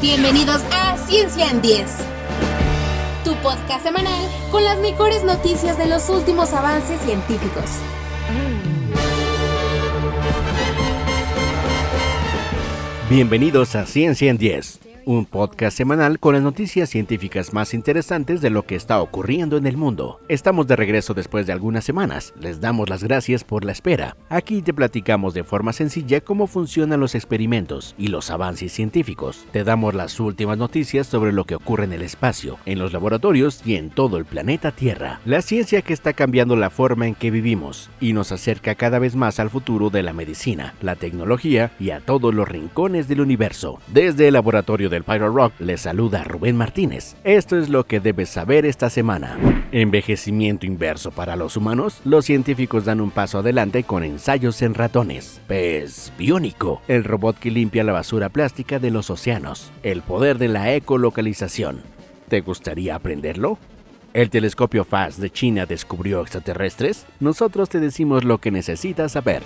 [0.00, 1.86] Bienvenidos a Ciencia en 10,
[3.24, 7.64] tu podcast semanal con las mejores noticias de los últimos avances científicos.
[13.08, 18.50] Bienvenidos a Ciencia en 10 un podcast semanal con las noticias científicas más interesantes de
[18.50, 20.20] lo que está ocurriendo en el mundo.
[20.26, 22.34] Estamos de regreso después de algunas semanas.
[22.40, 24.16] Les damos las gracias por la espera.
[24.28, 29.46] Aquí te platicamos de forma sencilla cómo funcionan los experimentos y los avances científicos.
[29.52, 33.62] Te damos las últimas noticias sobre lo que ocurre en el espacio, en los laboratorios
[33.64, 35.20] y en todo el planeta Tierra.
[35.24, 39.14] La ciencia que está cambiando la forma en que vivimos y nos acerca cada vez
[39.14, 43.78] más al futuro de la medicina, la tecnología y a todos los rincones del universo.
[43.86, 47.16] Desde el laboratorio de del Pyro Rock le saluda Rubén Martínez.
[47.22, 49.36] Esto es lo que debes saber esta semana.
[49.70, 52.00] Envejecimiento inverso para los humanos.
[52.06, 55.42] Los científicos dan un paso adelante con ensayos en ratones.
[55.46, 59.70] Pez biónico, el robot que limpia la basura plástica de los océanos.
[59.82, 61.82] El poder de la ecolocalización.
[62.28, 63.58] ¿Te gustaría aprenderlo?
[64.14, 67.04] ¿El telescopio FAST de China descubrió extraterrestres?
[67.20, 69.42] Nosotros te decimos lo que necesitas saber.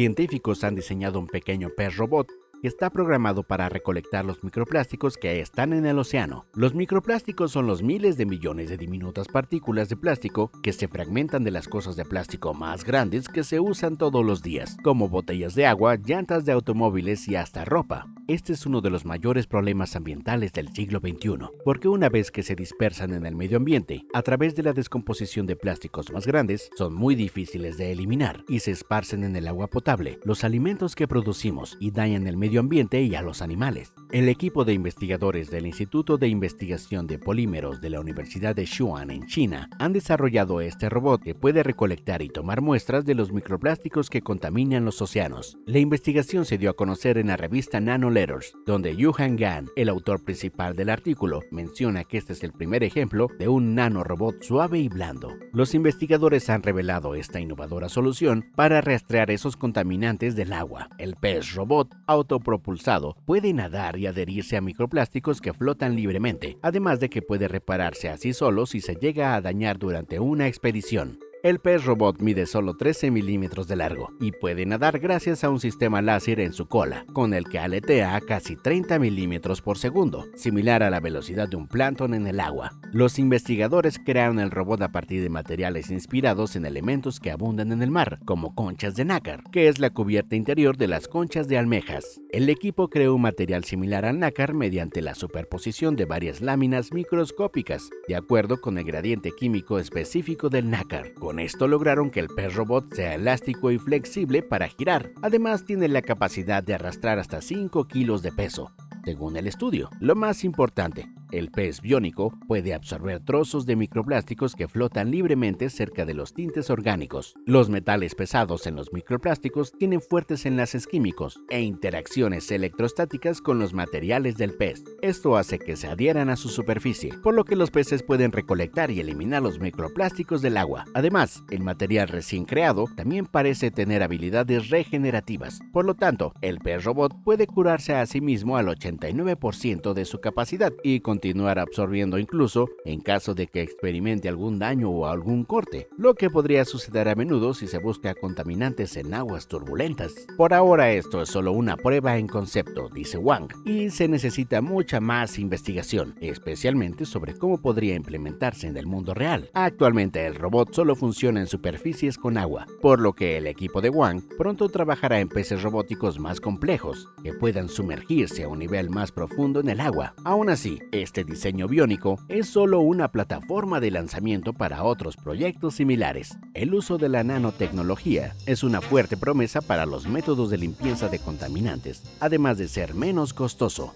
[0.00, 2.26] Científicos han diseñado un pequeño pez robot
[2.62, 6.46] está programado para recolectar los microplásticos que están en el océano.
[6.54, 11.44] Los microplásticos son los miles de millones de diminutas partículas de plástico que se fragmentan
[11.44, 15.54] de las cosas de plástico más grandes que se usan todos los días, como botellas
[15.54, 18.06] de agua, llantas de automóviles y hasta ropa.
[18.30, 22.44] Este es uno de los mayores problemas ambientales del siglo XXI, porque una vez que
[22.44, 26.70] se dispersan en el medio ambiente, a través de la descomposición de plásticos más grandes,
[26.78, 31.08] son muy difíciles de eliminar y se esparcen en el agua potable, los alimentos que
[31.08, 33.94] producimos y dañan el medio ambiente y a los animales.
[34.12, 39.12] El equipo de investigadores del Instituto de Investigación de Polímeros de la Universidad de Xuan
[39.12, 44.10] en China han desarrollado este robot que puede recolectar y tomar muestras de los microplásticos
[44.10, 45.58] que contaminan los océanos.
[45.64, 49.88] La investigación se dio a conocer en la revista Nano Letters, donde Yuhan Gan, el
[49.88, 54.80] autor principal del artículo, menciona que este es el primer ejemplo de un nanorobot suave
[54.80, 55.36] y blando.
[55.52, 60.88] Los investigadores han revelado esta innovadora solución para rastrear esos contaminantes del agua.
[60.98, 67.00] El pez robot auto propulsado puede nadar y adherirse a microplásticos que flotan libremente, además
[67.00, 71.18] de que puede repararse a sí solo si se llega a dañar durante una expedición.
[71.42, 75.58] El pez robot mide solo 13 milímetros de largo y puede nadar gracias a un
[75.58, 80.26] sistema láser en su cola, con el que aletea a casi 30 milímetros por segundo,
[80.34, 82.72] similar a la velocidad de un plancton en el agua.
[82.92, 87.80] Los investigadores crearon el robot a partir de materiales inspirados en elementos que abundan en
[87.80, 91.56] el mar, como conchas de nácar, que es la cubierta interior de las conchas de
[91.56, 92.20] almejas.
[92.32, 97.88] El equipo creó un material similar al nácar mediante la superposición de varias láminas microscópicas,
[98.08, 102.56] de acuerdo con el gradiente químico específico del nácar con esto lograron que el pez
[102.56, 105.12] robot sea elástico y flexible para girar.
[105.22, 108.72] Además tiene la capacidad de arrastrar hasta 5 kilos de peso,
[109.04, 109.90] según el estudio.
[110.00, 116.04] Lo más importante, el pez biónico puede absorber trozos de microplásticos que flotan libremente cerca
[116.04, 117.34] de los tintes orgánicos.
[117.46, 123.74] Los metales pesados en los microplásticos tienen fuertes enlaces químicos e interacciones electrostáticas con los
[123.74, 124.84] materiales del pez.
[125.02, 128.90] Esto hace que se adhieran a su superficie, por lo que los peces pueden recolectar
[128.90, 130.84] y eliminar los microplásticos del agua.
[130.94, 135.60] Además, el material recién creado también parece tener habilidades regenerativas.
[135.72, 140.20] Por lo tanto, el pez robot puede curarse a sí mismo al 89% de su
[140.20, 145.44] capacidad y con continuar absorbiendo incluso en caso de que experimente algún daño o algún
[145.44, 150.14] corte, lo que podría suceder a menudo si se busca contaminantes en aguas turbulentas.
[150.38, 154.98] Por ahora esto es solo una prueba en concepto, dice Wang, y se necesita mucha
[154.98, 159.50] más investigación, especialmente sobre cómo podría implementarse en el mundo real.
[159.52, 163.90] Actualmente el robot solo funciona en superficies con agua, por lo que el equipo de
[163.90, 169.12] Wang pronto trabajará en peces robóticos más complejos, que puedan sumergirse a un nivel más
[169.12, 170.14] profundo en el agua.
[170.24, 170.78] Aún así,
[171.10, 176.38] este diseño biónico es solo una plataforma de lanzamiento para otros proyectos similares.
[176.54, 181.18] El uso de la nanotecnología es una fuerte promesa para los métodos de limpieza de
[181.18, 183.92] contaminantes, además de ser menos costoso.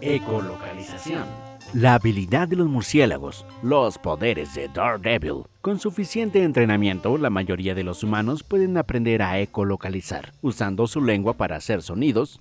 [0.00, 1.49] Ecolocalización.
[1.72, 5.44] La habilidad de los murciélagos, los poderes de Daredevil.
[5.60, 11.34] Con suficiente entrenamiento, la mayoría de los humanos pueden aprender a ecolocalizar, usando su lengua
[11.34, 12.40] para hacer sonidos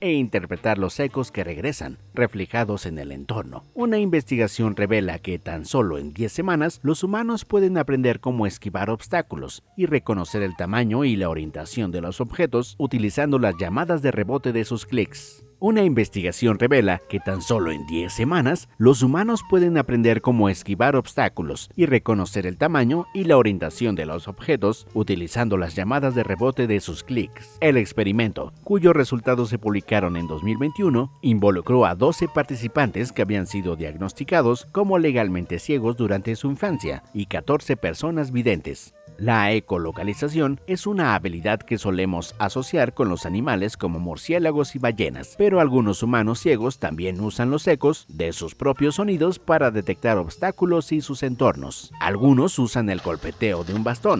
[0.00, 3.64] e interpretar los ecos que regresan, reflejados en el entorno.
[3.74, 8.88] Una investigación revela que tan solo en 10 semanas los humanos pueden aprender cómo esquivar
[8.88, 14.12] obstáculos y reconocer el tamaño y la orientación de los objetos utilizando las llamadas de
[14.12, 15.45] rebote de sus clics.
[15.58, 20.96] Una investigación revela que tan solo en 10 semanas los humanos pueden aprender cómo esquivar
[20.96, 26.24] obstáculos y reconocer el tamaño y la orientación de los objetos utilizando las llamadas de
[26.24, 27.56] rebote de sus clics.
[27.60, 33.76] El experimento, cuyos resultados se publicaron en 2021, involucró a 12 participantes que habían sido
[33.76, 38.95] diagnosticados como legalmente ciegos durante su infancia y 14 personas videntes.
[39.18, 45.34] La ecolocalización es una habilidad que solemos asociar con los animales como murciélagos y ballenas,
[45.38, 50.92] pero algunos humanos ciegos también usan los ecos de sus propios sonidos para detectar obstáculos
[50.92, 51.92] y sus entornos.
[51.98, 54.18] Algunos usan el golpeteo de un bastón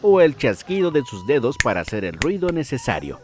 [0.00, 3.20] o el chasquido de sus dedos para hacer el ruido necesario,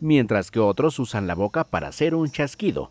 [0.00, 2.88] mientras que otros usan la boca para hacer un chasquido.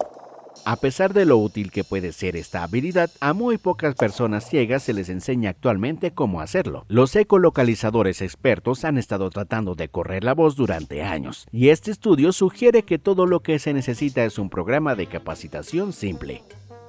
[0.69, 4.83] A pesar de lo útil que puede ser esta habilidad, a muy pocas personas ciegas
[4.83, 6.83] se les enseña actualmente cómo hacerlo.
[6.89, 12.33] Los ecolocalizadores expertos han estado tratando de correr la voz durante años, y este estudio
[12.33, 16.43] sugiere que todo lo que se necesita es un programa de capacitación simple.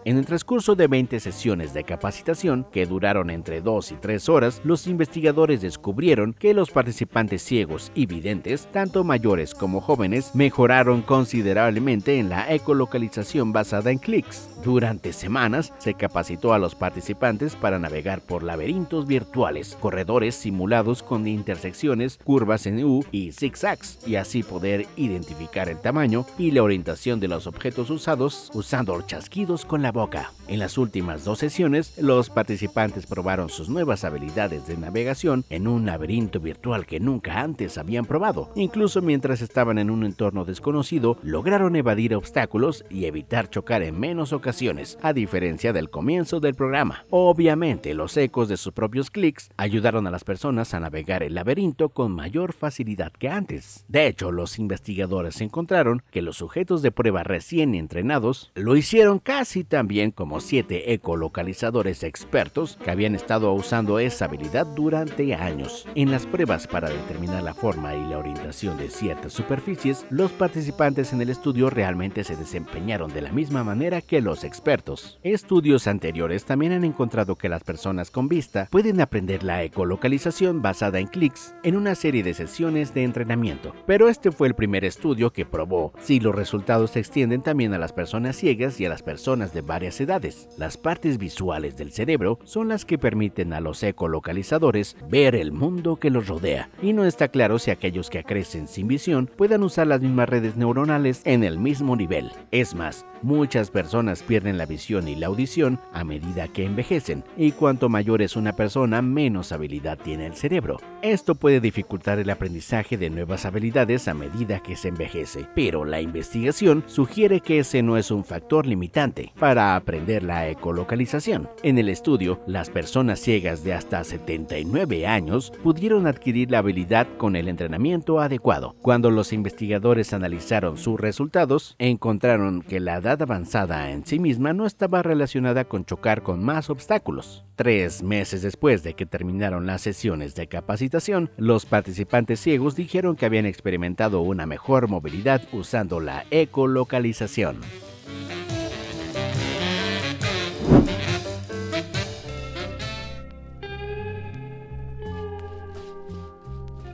[0.09, 4.63] En el transcurso de 20 sesiones de capacitación, que duraron entre 2 y 3 horas,
[4.65, 12.19] los investigadores descubrieron que los participantes ciegos y videntes, tanto mayores como jóvenes, mejoraron considerablemente
[12.19, 14.49] en la ecolocalización basada en clics.
[14.65, 21.27] Durante semanas se capacitó a los participantes para navegar por laberintos virtuales, corredores simulados con
[21.27, 27.21] intersecciones, curvas en U y zigzags, y así poder identificar el tamaño y la orientación
[27.21, 30.33] de los objetos usados usando chasquidos con la boca.
[30.47, 35.87] En las últimas dos sesiones, los participantes probaron sus nuevas habilidades de navegación en un
[35.87, 38.51] laberinto virtual que nunca antes habían probado.
[38.55, 44.33] Incluso mientras estaban en un entorno desconocido, lograron evadir obstáculos y evitar chocar en menos
[44.33, 47.05] ocasiones a diferencia del comienzo del programa.
[47.11, 51.89] Obviamente, los ecos de sus propios clics ayudaron a las personas a navegar el laberinto
[51.89, 53.85] con mayor facilidad que antes.
[53.89, 59.65] De hecho, los investigadores encontraron que los sujetos de prueba recién entrenados lo hicieron casi
[59.65, 65.87] tan bien como siete ecolocalizadores expertos que habían estado usando esa habilidad durante años.
[65.95, 71.13] En las pruebas para determinar la forma y la orientación de ciertas superficies, los participantes
[71.13, 75.19] en el estudio realmente se desempeñaron de la misma manera que los expertos.
[75.23, 80.99] Estudios anteriores también han encontrado que las personas con vista pueden aprender la ecolocalización basada
[80.99, 85.33] en clics en una serie de sesiones de entrenamiento, pero este fue el primer estudio
[85.33, 89.03] que probó si los resultados se extienden también a las personas ciegas y a las
[89.03, 90.49] personas de varias edades.
[90.59, 95.97] Las partes visuales del cerebro son las que permiten a los ecolocalizadores ver el mundo
[95.97, 99.87] que los rodea, y no está claro si aquellos que crecen sin visión puedan usar
[99.87, 102.33] las mismas redes neuronales en el mismo nivel.
[102.51, 107.53] Es más, muchas personas pierden la visión y la audición a medida que envejecen, y
[107.53, 110.79] cuanto mayor es una persona, menos habilidad tiene el cerebro.
[111.03, 116.01] Esto puede dificultar el aprendizaje de nuevas habilidades a medida que se envejece, pero la
[116.01, 121.51] investigación sugiere que ese no es un factor limitante para aprender la ecolocalización.
[121.65, 127.35] En el estudio, las personas ciegas de hasta 79 años pudieron adquirir la habilidad con
[127.35, 128.77] el entrenamiento adecuado.
[128.83, 134.65] Cuando los investigadores analizaron sus resultados, encontraron que la edad avanzada en sí misma no
[134.65, 137.45] estaba relacionada con chocar con más obstáculos.
[137.57, 143.27] Tres meses después de que terminaron las sesiones de capacitación, los participantes ciegos dijeron que
[143.27, 147.57] habían experimentado una mejor movilidad usando la ecolocalización.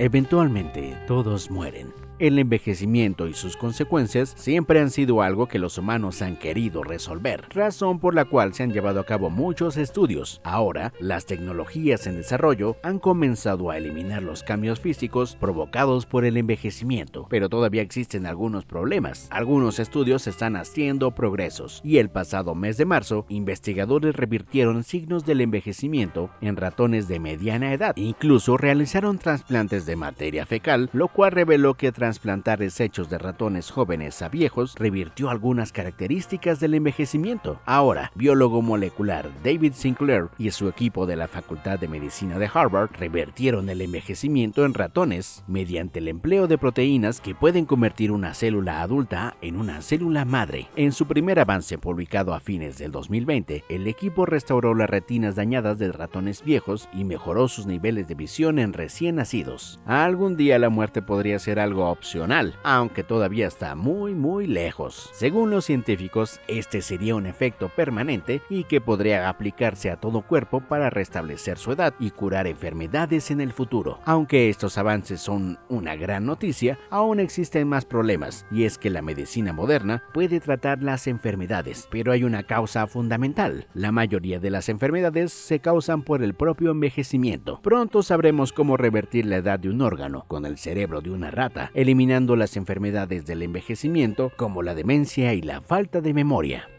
[0.04, 2.03] Eventualmente, todos mueren.
[2.20, 7.44] El envejecimiento y sus consecuencias siempre han sido algo que los humanos han querido resolver,
[7.50, 10.40] razón por la cual se han llevado a cabo muchos estudios.
[10.44, 16.36] Ahora, las tecnologías en desarrollo han comenzado a eliminar los cambios físicos provocados por el
[16.36, 19.26] envejecimiento, pero todavía existen algunos problemas.
[19.30, 25.40] Algunos estudios están haciendo progresos y el pasado mes de marzo, investigadores revirtieron signos del
[25.40, 27.96] envejecimiento en ratones de mediana edad.
[27.96, 34.20] Incluso realizaron trasplantes de materia fecal, lo cual reveló que trasplantar desechos de ratones jóvenes
[34.20, 37.62] a viejos revirtió algunas características del envejecimiento.
[37.64, 42.90] Ahora, biólogo molecular David Sinclair y su equipo de la Facultad de Medicina de Harvard
[42.98, 48.82] revertieron el envejecimiento en ratones mediante el empleo de proteínas que pueden convertir una célula
[48.82, 50.68] adulta en una célula madre.
[50.76, 55.78] En su primer avance publicado a fines del 2020, el equipo restauró las retinas dañadas
[55.78, 59.80] de ratones viejos y mejoró sus niveles de visión en recién nacidos.
[59.86, 65.08] Algún día la muerte podría ser algo opcional, aunque todavía está muy muy lejos.
[65.12, 70.60] Según los científicos, este sería un efecto permanente y que podría aplicarse a todo cuerpo
[70.60, 74.00] para restablecer su edad y curar enfermedades en el futuro.
[74.04, 79.02] Aunque estos avances son una gran noticia, aún existen más problemas, y es que la
[79.02, 83.66] medicina moderna puede tratar las enfermedades, pero hay una causa fundamental.
[83.74, 87.60] La mayoría de las enfermedades se causan por el propio envejecimiento.
[87.62, 91.70] Pronto sabremos cómo revertir la edad de un órgano con el cerebro de una rata,
[91.84, 96.70] eliminando las enfermedades del envejecimiento como la demencia y la falta de memoria.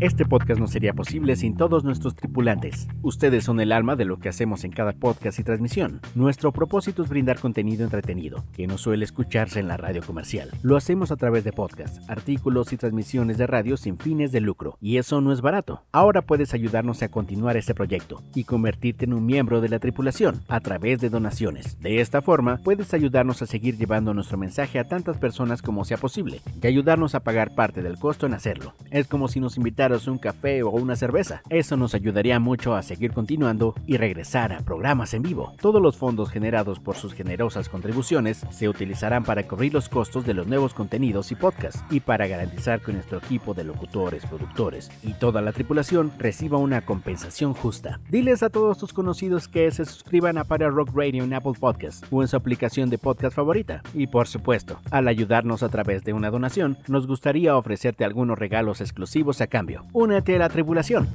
[0.00, 2.86] Este podcast no sería posible sin todos nuestros tripulantes.
[3.02, 6.00] Ustedes son el alma de lo que hacemos en cada podcast y transmisión.
[6.14, 10.50] Nuestro propósito es brindar contenido entretenido, que no suele escucharse en la radio comercial.
[10.62, 14.78] Lo hacemos a través de podcasts, artículos y transmisiones de radio sin fines de lucro.
[14.80, 15.82] Y eso no es barato.
[15.90, 20.42] Ahora puedes ayudarnos a continuar este proyecto y convertirte en un miembro de la tripulación
[20.46, 21.76] a través de donaciones.
[21.80, 25.96] De esta forma, puedes ayudarnos a seguir llevando nuestro mensaje a tantas personas como sea
[25.96, 28.74] posible y ayudarnos a pagar parte del costo en hacerlo.
[28.92, 31.42] Es como si nos un café o una cerveza.
[31.48, 35.54] Eso nos ayudaría mucho a seguir continuando y regresar a programas en vivo.
[35.60, 40.34] Todos los fondos generados por sus generosas contribuciones se utilizarán para cubrir los costos de
[40.34, 45.14] los nuevos contenidos y podcasts y para garantizar que nuestro equipo de locutores, productores y
[45.14, 47.98] toda la tripulación reciba una compensación justa.
[48.10, 52.06] Diles a todos tus conocidos que se suscriban a Para Rock Radio en Apple Podcasts
[52.10, 53.82] o en su aplicación de podcast favorita.
[53.94, 58.82] Y por supuesto, al ayudarnos a través de una donación, nos gustaría ofrecerte algunos regalos
[58.82, 61.08] exclusivos a cambio únete a la tribulación.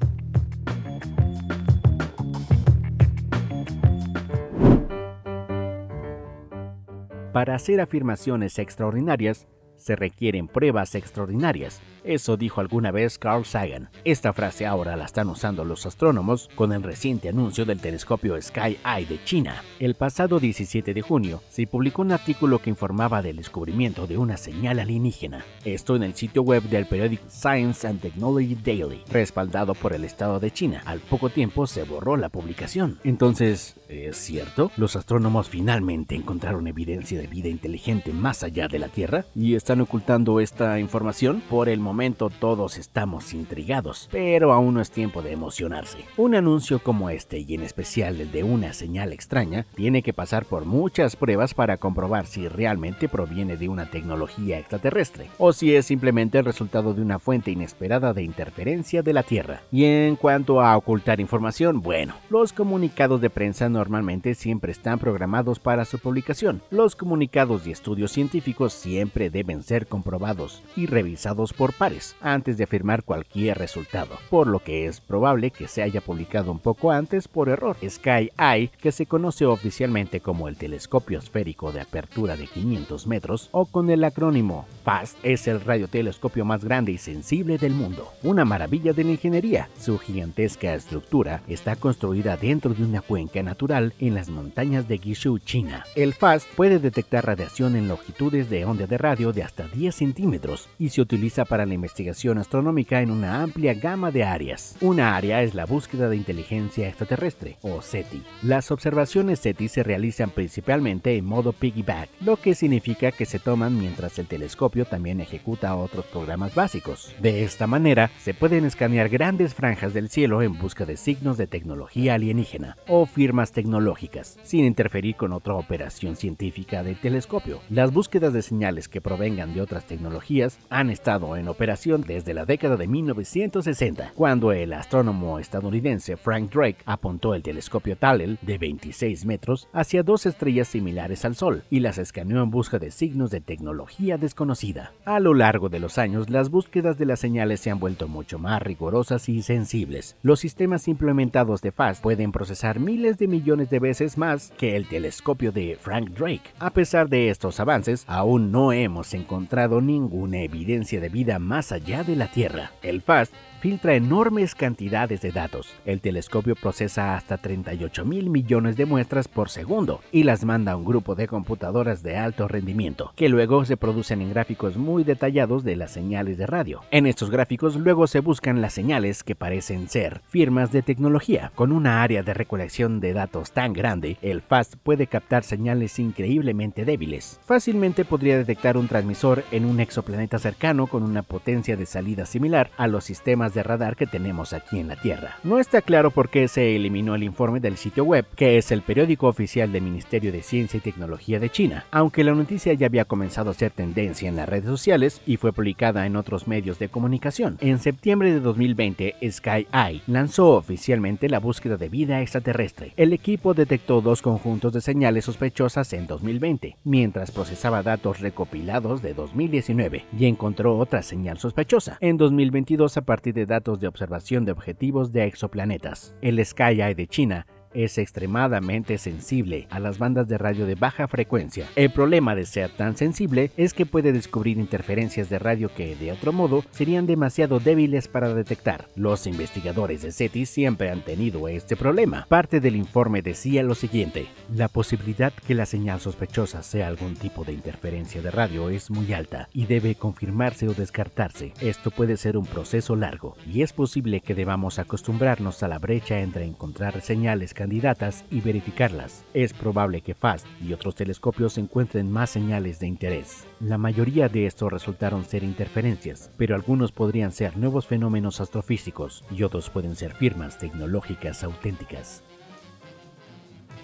[7.33, 9.47] Para hacer afirmaciones extraordinarias,
[9.83, 11.81] se requieren pruebas extraordinarias.
[12.03, 13.89] Eso dijo alguna vez Carl Sagan.
[14.03, 18.77] Esta frase ahora la están usando los astrónomos con el reciente anuncio del telescopio Sky
[18.85, 19.63] Eye de China.
[19.79, 24.37] El pasado 17 de junio se publicó un artículo que informaba del descubrimiento de una
[24.37, 25.45] señal alienígena.
[25.63, 30.39] Esto en el sitio web del periódico Science and Technology Daily, respaldado por el Estado
[30.39, 30.81] de China.
[30.85, 32.99] Al poco tiempo se borró la publicación.
[33.03, 34.71] Entonces, ¿es cierto?
[34.77, 39.25] ¿Los astrónomos finalmente encontraron evidencia de vida inteligente más allá de la Tierra?
[39.35, 41.41] ¿Y están ocultando esta información?
[41.49, 45.99] Por el momento todos estamos intrigados, pero aún no es tiempo de emocionarse.
[46.17, 50.45] Un anuncio como este, y en especial el de una señal extraña, tiene que pasar
[50.45, 55.85] por muchas pruebas para comprobar si realmente proviene de una tecnología extraterrestre, o si es
[55.85, 59.61] simplemente el resultado de una fuente inesperada de interferencia de la Tierra.
[59.71, 65.59] Y en cuanto a ocultar información, bueno, los comunicados de prensa normalmente siempre están programados
[65.59, 66.61] para su publicación.
[66.69, 72.63] Los comunicados y estudios científicos siempre deben ser comprobados y revisados por pares antes de
[72.63, 77.27] afirmar cualquier resultado, por lo que es probable que se haya publicado un poco antes
[77.27, 77.75] por error.
[77.85, 83.49] Sky Eye, que se conoce oficialmente como el telescopio esférico de apertura de 500 metros
[83.51, 88.07] o con el acrónimo FAST, es el radiotelescopio más grande y sensible del mundo.
[88.23, 89.67] Una maravilla de la ingeniería.
[89.77, 95.39] Su gigantesca estructura está construida dentro de una cuenca natural en las montañas de Guizhou,
[95.39, 95.83] China.
[95.95, 100.69] El FAST puede detectar radiación en longitudes de onda de radio de hasta 10 centímetros
[100.77, 104.75] y se utiliza para la investigación astronómica en una amplia gama de áreas.
[104.79, 108.21] Una área es la búsqueda de inteligencia extraterrestre, o SETI.
[108.43, 113.79] Las observaciones SETI se realizan principalmente en modo piggyback, lo que significa que se toman
[113.79, 117.15] mientras el telescopio también ejecuta otros programas básicos.
[117.19, 121.47] De esta manera, se pueden escanear grandes franjas del cielo en busca de signos de
[121.47, 127.59] tecnología alienígena o firmas tecnológicas, sin interferir con otra operación científica del telescopio.
[127.69, 132.45] Las búsquedas de señales que proveen de otras tecnologías han estado en operación desde la
[132.45, 139.25] década de 1960, cuando el astrónomo estadounidense Frank Drake apuntó el telescopio Tallel de 26
[139.25, 143.39] metros hacia dos estrellas similares al Sol y las escaneó en busca de signos de
[143.39, 144.91] tecnología desconocida.
[145.05, 148.39] A lo largo de los años, las búsquedas de las señales se han vuelto mucho
[148.39, 150.17] más rigurosas y sensibles.
[150.21, 154.87] Los sistemas implementados de FAST pueden procesar miles de millones de veces más que el
[154.87, 156.53] telescopio de Frank Drake.
[156.59, 162.05] A pesar de estos avances, aún no hemos encontrado ninguna evidencia de vida más allá
[162.05, 162.71] de la Tierra.
[162.81, 165.73] El FAST filtra enormes cantidades de datos.
[165.85, 170.75] El telescopio procesa hasta 38 mil millones de muestras por segundo y las manda a
[170.75, 175.63] un grupo de computadoras de alto rendimiento, que luego se producen en gráficos muy detallados
[175.63, 176.81] de las señales de radio.
[176.91, 181.53] En estos gráficos luego se buscan las señales que parecen ser firmas de tecnología.
[181.55, 186.83] Con una área de recolección de datos tan grande, el FAST puede captar señales increíblemente
[186.83, 187.39] débiles.
[187.45, 192.69] Fácilmente podría detectar un transmisor en un exoplaneta cercano con una potencia de salida similar
[192.75, 195.37] a los sistemas de radar que tenemos aquí en la Tierra.
[195.43, 198.81] No está claro por qué se eliminó el informe del sitio web, que es el
[198.81, 203.05] periódico oficial del Ministerio de Ciencia y Tecnología de China, aunque la noticia ya había
[203.05, 206.89] comenzado a ser tendencia en las redes sociales y fue publicada en otros medios de
[206.89, 207.57] comunicación.
[207.61, 212.93] En septiembre de 2020, Sky Eye lanzó oficialmente la búsqueda de vida extraterrestre.
[212.97, 219.13] El equipo detectó dos conjuntos de señales sospechosas en 2020, mientras procesaba datos recopilados de
[219.13, 224.51] 2019 y encontró otra señal sospechosa en 2022 a partir de datos de observación de
[224.51, 226.15] objetivos de exoplanetas.
[226.21, 231.07] El Sky Eye de China es extremadamente sensible a las bandas de radio de baja
[231.07, 231.67] frecuencia.
[231.75, 236.11] El problema de ser tan sensible es que puede descubrir interferencias de radio que, de
[236.11, 238.87] otro modo, serían demasiado débiles para detectar.
[238.95, 242.25] Los investigadores de SETI siempre han tenido este problema.
[242.29, 247.43] Parte del informe decía lo siguiente, la posibilidad que la señal sospechosa sea algún tipo
[247.43, 251.53] de interferencia de radio es muy alta y debe confirmarse o descartarse.
[251.61, 256.19] Esto puede ser un proceso largo y es posible que debamos acostumbrarnos a la brecha
[256.19, 259.23] entre encontrar señales candidatas y verificarlas.
[259.33, 263.45] Es probable que FAST y otros telescopios encuentren más señales de interés.
[263.61, 269.43] La mayoría de estos resultaron ser interferencias, pero algunos podrían ser nuevos fenómenos astrofísicos y
[269.43, 272.21] otros pueden ser firmas tecnológicas auténticas.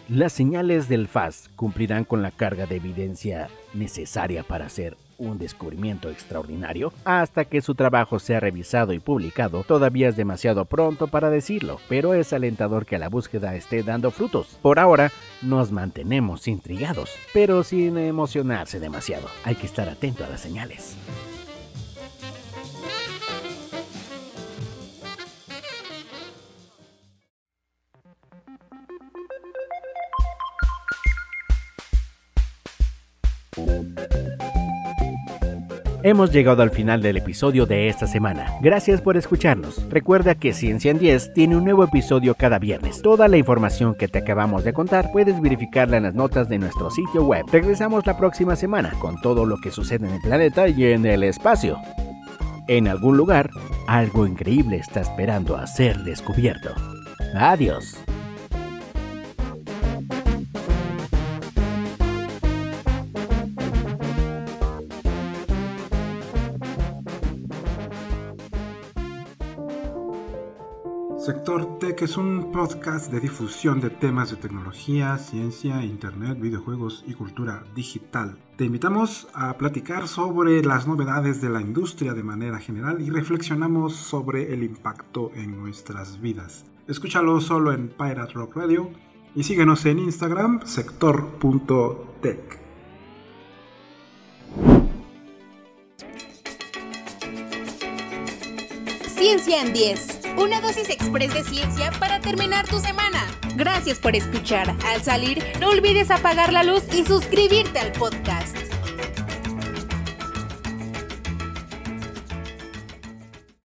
[0.09, 6.10] Las señales del FAST cumplirán con la carga de evidencia necesaria para ser un descubrimiento
[6.10, 11.80] extraordinario, hasta que su trabajo sea revisado y publicado, todavía es demasiado pronto para decirlo,
[11.88, 14.58] pero es alentador que la búsqueda esté dando frutos.
[14.62, 15.12] Por ahora,
[15.42, 19.28] nos mantenemos intrigados, pero sin emocionarse demasiado.
[19.44, 20.96] Hay que estar atento a las señales.
[36.10, 38.48] Hemos llegado al final del episodio de esta semana.
[38.62, 39.88] Gracias por escucharnos.
[39.92, 43.04] Recuerda que Ciencia en 10 tiene un nuevo episodio cada viernes.
[43.04, 46.89] Toda la información que te acabamos de contar puedes verificarla en las notas de nuestro
[46.89, 47.46] sitio web.
[47.51, 51.22] Regresamos la próxima semana con todo lo que sucede en el planeta y en el
[51.22, 51.78] espacio.
[52.68, 53.51] En algún lugar,
[53.86, 56.74] algo increíble está esperando a ser descubierto.
[57.36, 58.00] Adiós.
[72.00, 77.66] Tech es un podcast de difusión de temas de tecnología, ciencia, internet, videojuegos y cultura
[77.75, 78.38] digital.
[78.55, 83.98] Te invitamos a platicar sobre las novedades de la industria de manera general y reflexionamos
[83.98, 86.64] sobre el impacto en nuestras vidas.
[86.88, 88.92] Escúchalo solo en Pirate Rock Radio
[89.35, 92.59] y síguenos en Instagram sector.tech.
[99.18, 100.28] Ciencia en 10.
[100.40, 103.28] Una dosis express de ciencia para terminar tu semana.
[103.58, 104.74] Gracias por escuchar.
[104.86, 108.49] Al salir, no olvides apagar la luz y suscribirte al podcast.